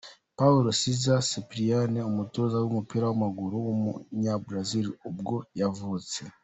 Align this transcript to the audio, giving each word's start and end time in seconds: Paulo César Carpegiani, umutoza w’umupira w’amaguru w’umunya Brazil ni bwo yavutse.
Paulo 0.39 0.67
César 0.81 1.19
Carpegiani, 1.29 1.99
umutoza 2.11 2.55
w’umupira 2.59 3.03
w’amaguru 3.07 3.55
w’umunya 3.65 4.33
Brazil 4.47 4.87
ni 5.01 5.09
bwo 5.17 5.37
yavutse. 5.61 6.19